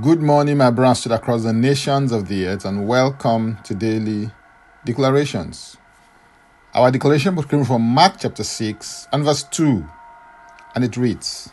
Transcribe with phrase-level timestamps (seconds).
[0.00, 4.30] Good morning, my brothers across the nations of the earth, and welcome to daily
[4.84, 5.76] declarations.
[6.72, 9.84] Our declaration was coming from Mark chapter 6 and verse 2,
[10.76, 11.50] and it reads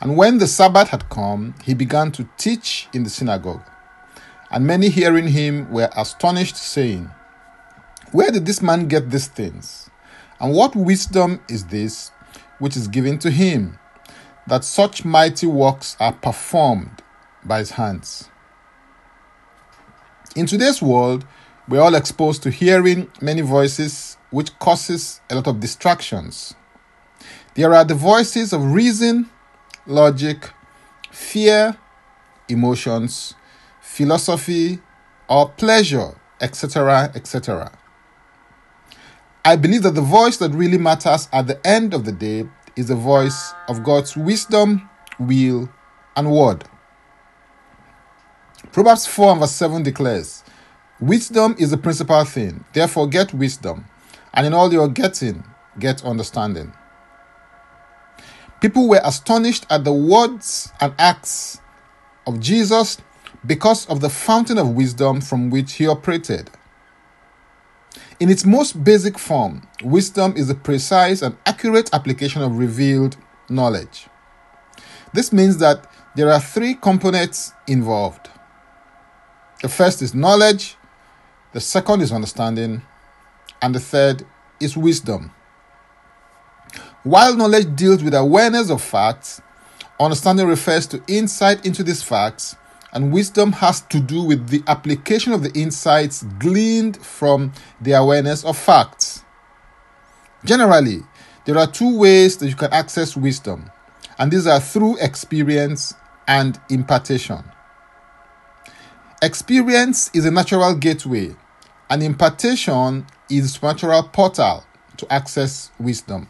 [0.00, 3.64] And when the Sabbath had come, he began to teach in the synagogue.
[4.50, 7.10] And many hearing him were astonished, saying,
[8.12, 9.90] Where did this man get these things?
[10.40, 12.12] And what wisdom is this
[12.60, 13.78] which is given to him,
[14.46, 17.02] that such mighty works are performed
[17.46, 18.30] by his hands?
[20.34, 21.26] In today's world,
[21.68, 26.54] we're all exposed to hearing many voices, which causes a lot of distractions.
[27.54, 29.30] There are the voices of reason,
[29.86, 30.50] logic,
[31.10, 31.76] fear,
[32.48, 33.34] emotions,
[33.80, 34.80] philosophy,
[35.28, 37.72] or pleasure, etc., etc.
[39.44, 42.88] I believe that the voice that really matters at the end of the day is
[42.88, 44.88] the voice of God's wisdom,
[45.18, 45.70] will,
[46.14, 46.64] and word.
[48.76, 50.44] Proverbs 4 and verse 7 declares,
[51.00, 53.86] Wisdom is the principal thing, therefore get wisdom,
[54.34, 55.42] and in all your getting,
[55.78, 56.74] get understanding.
[58.60, 61.58] People were astonished at the words and acts
[62.26, 62.98] of Jesus
[63.46, 66.50] because of the fountain of wisdom from which he operated.
[68.20, 73.16] In its most basic form, wisdom is the precise and accurate application of revealed
[73.48, 74.08] knowledge.
[75.14, 78.28] This means that there are three components involved.
[79.62, 80.76] The first is knowledge,
[81.52, 82.82] the second is understanding,
[83.62, 84.26] and the third
[84.60, 85.32] is wisdom.
[87.04, 89.40] While knowledge deals with awareness of facts,
[89.98, 92.56] understanding refers to insight into these facts,
[92.92, 98.44] and wisdom has to do with the application of the insights gleaned from the awareness
[98.44, 99.24] of facts.
[100.44, 101.00] Generally,
[101.46, 103.70] there are two ways that you can access wisdom,
[104.18, 105.94] and these are through experience
[106.28, 107.42] and impartation.
[109.22, 111.34] Experience is a natural gateway
[111.88, 114.62] and impartation is a supernatural portal
[114.98, 116.28] to access wisdom.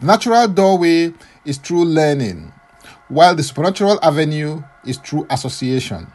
[0.00, 1.14] The natural doorway
[1.46, 2.52] is through learning,
[3.08, 6.12] while the supernatural avenue is through association.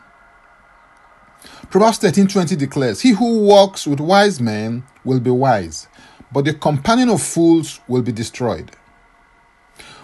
[1.71, 5.87] Proverbs 13:20 declares, "He who walks with wise men will be wise,
[6.31, 8.75] but the companion of fools will be destroyed."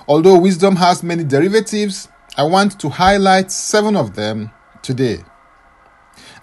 [0.07, 4.49] Although wisdom has many derivatives, I want to highlight 7 of them
[4.81, 5.23] today.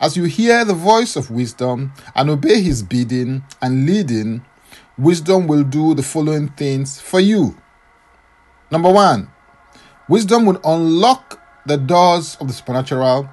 [0.01, 4.45] As you hear the voice of wisdom and obey his bidding and leading,
[4.97, 7.57] wisdom will do the following things for you.
[8.71, 9.31] Number one,
[10.09, 13.29] wisdom will unlock the doors of the supernatural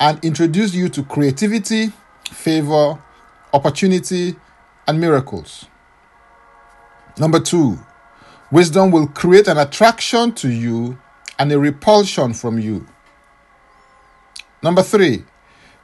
[0.00, 1.92] and introduce you to creativity,
[2.30, 3.00] favor,
[3.52, 4.36] opportunity,
[4.86, 5.66] and miracles.
[7.18, 7.78] Number two,
[8.50, 10.98] wisdom will create an attraction to you
[11.38, 12.86] and a repulsion from you.
[14.62, 15.24] Number three,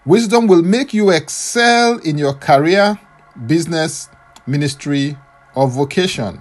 [0.09, 2.99] Wisdom will make you excel in your career,
[3.47, 4.09] business,
[4.47, 5.19] ministry,
[5.55, 6.41] or vocation.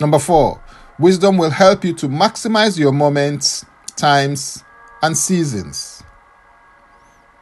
[0.00, 0.62] Number four,
[0.98, 3.66] wisdom will help you to maximize your moments,
[3.96, 4.64] times,
[5.02, 6.02] and seasons.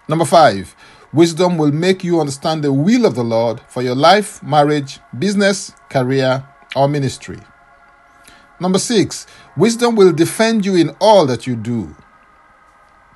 [0.09, 0.75] Number five,
[1.12, 5.72] wisdom will make you understand the will of the Lord for your life, marriage, business,
[5.88, 6.44] career,
[6.75, 7.38] or ministry.
[8.59, 9.25] Number six,
[9.56, 11.94] wisdom will defend you in all that you do.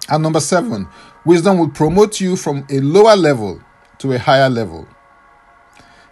[0.09, 0.89] And number seven,
[1.25, 3.61] wisdom will promote you from a lower level
[3.99, 4.89] to a higher level.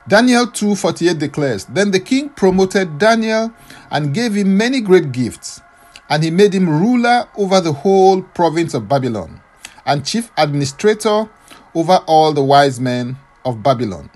[0.08, 3.52] Daniel 2:48 declares, Then the king promoted Daniel
[3.90, 5.60] and gave him many great gifts,
[6.08, 9.40] and he made him ruler over the whole province of Babylon,
[9.84, 11.28] and chief administrator
[11.74, 14.10] over all the wise men of Babylon.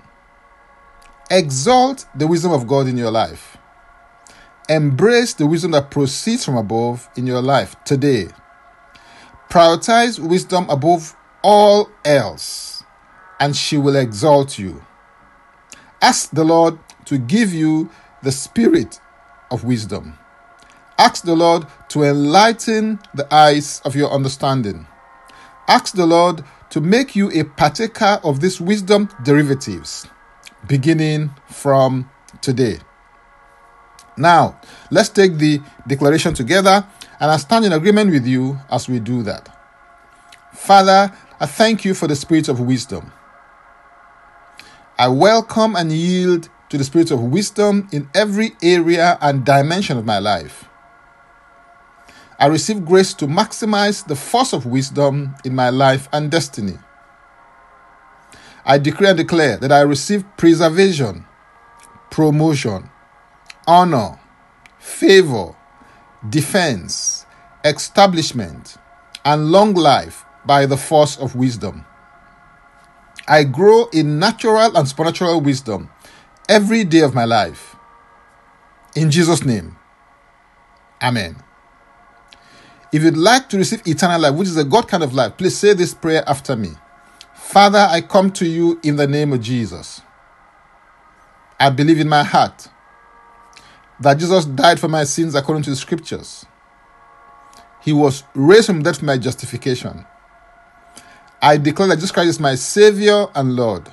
[1.29, 3.57] Exalt the wisdom of God in your life.
[4.67, 8.27] Embrace the wisdom that proceeds from above in your life today.
[9.49, 12.83] Prioritize wisdom above all else,
[13.39, 14.83] and she will exalt you.
[16.01, 17.89] Ask the Lord to give you
[18.23, 18.99] the spirit
[19.51, 20.17] of wisdom.
[20.97, 24.87] Ask the Lord to enlighten the eyes of your understanding.
[25.67, 30.07] Ask the Lord to make you a partaker of these wisdom derivatives,
[30.67, 32.09] beginning from
[32.41, 32.79] today.
[34.17, 34.59] Now,
[34.91, 36.85] let's take the declaration together
[37.19, 39.49] and I stand in agreement with you as we do that.
[40.53, 43.11] Father, I thank you for the spirit of wisdom.
[44.97, 50.05] I welcome and yield to the spirit of wisdom in every area and dimension of
[50.05, 50.65] my life.
[52.39, 56.77] I receive grace to maximize the force of wisdom in my life and destiny.
[58.65, 61.25] I decree and declare that I receive preservation,
[62.09, 62.89] promotion,
[63.67, 64.19] honor,
[64.79, 65.55] favor,
[66.29, 67.25] defense,
[67.63, 68.77] establishment,
[69.23, 71.85] and long life by the force of wisdom.
[73.27, 75.89] I grow in natural and supernatural wisdom
[76.47, 77.75] every day of my life.
[78.95, 79.77] In Jesus' name,
[81.01, 81.35] Amen.
[82.91, 85.57] If you'd like to receive eternal life, which is a God kind of life, please
[85.57, 86.69] say this prayer after me.
[87.33, 90.01] Father, I come to you in the name of Jesus.
[91.59, 92.69] I believe in my heart
[93.99, 96.45] that Jesus died for my sins according to the scriptures.
[97.81, 100.05] He was raised from death for my justification.
[101.41, 103.91] I declare that Jesus Christ is my Savior and Lord.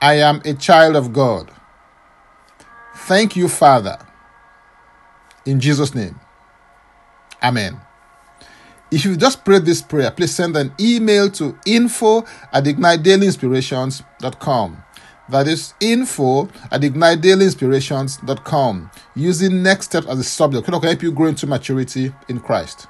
[0.00, 1.50] I am a child of God.
[2.94, 3.98] Thank you, Father.
[5.44, 6.18] In Jesus' name.
[7.42, 7.80] Amen.
[8.90, 14.84] If you just prayed this prayer, please send an email to info at ignitedailyinspirations.com.
[15.30, 20.64] That is info at ignitedailyinspirations.com using next step as a subject.
[20.64, 22.86] Can help you grow into maturity in Christ.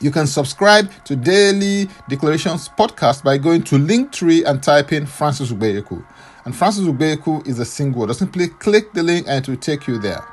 [0.00, 5.52] You can subscribe to Daily Declarations podcast by going to Linktree and type in Francis
[5.52, 6.04] Ubeyeku.
[6.44, 8.14] And Francis Ubeyeku is a single word.
[8.14, 10.24] Simply click the link and it will take you there.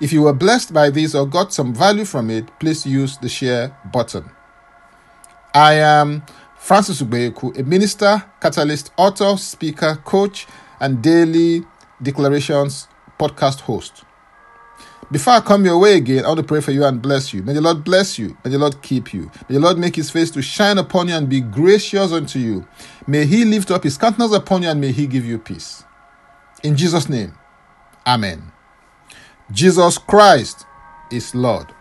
[0.00, 3.28] If you were blessed by this or got some value from it, please use the
[3.28, 4.30] share button.
[5.54, 6.22] I am
[6.62, 10.46] Francis Ubeyeku, a minister, catalyst, author, speaker, coach,
[10.78, 11.64] and daily
[12.00, 12.86] declarations
[13.18, 14.04] podcast host.
[15.10, 17.42] Before I come your way again, I want to pray for you and bless you.
[17.42, 18.36] May the Lord bless you.
[18.44, 19.22] May the Lord keep you.
[19.48, 22.64] May the Lord make his face to shine upon you and be gracious unto you.
[23.08, 25.82] May he lift up his countenance upon you and may he give you peace.
[26.62, 27.34] In Jesus' name,
[28.06, 28.52] Amen.
[29.50, 30.64] Jesus Christ
[31.10, 31.74] is Lord.